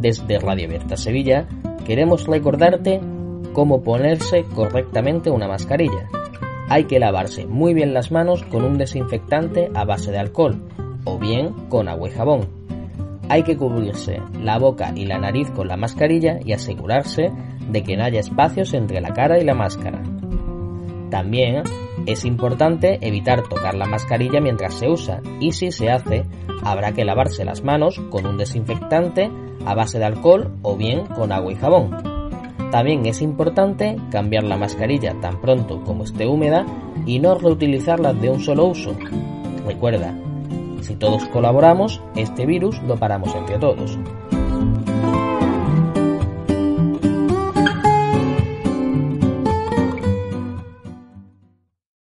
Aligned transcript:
Desde 0.00 0.38
Radio 0.38 0.66
Abierta 0.66 0.96
Sevilla 0.96 1.46
queremos 1.84 2.26
recordarte 2.26 3.00
cómo 3.52 3.82
ponerse 3.82 4.44
correctamente 4.54 5.30
una 5.30 5.46
mascarilla. 5.46 6.08
Hay 6.70 6.84
que 6.84 6.98
lavarse 6.98 7.46
muy 7.46 7.74
bien 7.74 7.92
las 7.92 8.10
manos 8.10 8.42
con 8.44 8.64
un 8.64 8.78
desinfectante 8.78 9.70
a 9.74 9.84
base 9.84 10.10
de 10.10 10.18
alcohol 10.18 10.62
o 11.04 11.18
bien 11.18 11.52
con 11.68 11.86
agua 11.86 12.08
y 12.08 12.12
jabón. 12.12 12.48
Hay 13.28 13.42
que 13.42 13.58
cubrirse 13.58 14.22
la 14.40 14.58
boca 14.58 14.90
y 14.96 15.04
la 15.04 15.18
nariz 15.18 15.50
con 15.50 15.68
la 15.68 15.76
mascarilla 15.76 16.38
y 16.42 16.54
asegurarse 16.54 17.30
de 17.68 17.82
que 17.82 17.98
no 17.98 18.04
haya 18.04 18.20
espacios 18.20 18.72
entre 18.72 19.02
la 19.02 19.12
cara 19.12 19.38
y 19.38 19.44
la 19.44 19.54
máscara. 19.54 20.02
También 21.10 21.62
es 22.06 22.24
importante 22.24 22.98
evitar 23.06 23.42
tocar 23.42 23.74
la 23.74 23.86
mascarilla 23.86 24.40
mientras 24.40 24.72
se 24.76 24.88
usa 24.88 25.20
y 25.40 25.52
si 25.52 25.70
se 25.70 25.90
hace 25.90 26.24
habrá 26.64 26.92
que 26.92 27.04
lavarse 27.04 27.44
las 27.44 27.62
manos 27.62 28.00
con 28.10 28.24
un 28.24 28.38
desinfectante 28.38 29.30
a 29.64 29.74
base 29.74 29.98
de 29.98 30.04
alcohol 30.04 30.50
o 30.62 30.76
bien 30.76 31.06
con 31.06 31.32
agua 31.32 31.52
y 31.52 31.56
jabón. 31.56 31.90
También 32.70 33.04
es 33.06 33.20
importante 33.20 33.96
cambiar 34.10 34.44
la 34.44 34.56
mascarilla 34.56 35.14
tan 35.20 35.40
pronto 35.40 35.82
como 35.84 36.04
esté 36.04 36.26
húmeda 36.26 36.64
y 37.04 37.18
no 37.18 37.34
reutilizarla 37.34 38.12
de 38.12 38.30
un 38.30 38.40
solo 38.40 38.66
uso. 38.66 38.94
Recuerda, 39.66 40.14
si 40.80 40.94
todos 40.94 41.24
colaboramos, 41.26 42.00
este 42.14 42.46
virus 42.46 42.80
lo 42.82 42.96
paramos 42.96 43.34
entre 43.34 43.58
todos. 43.58 43.98